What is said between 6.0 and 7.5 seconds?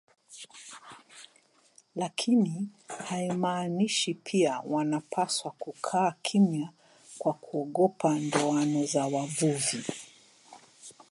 kimya kwa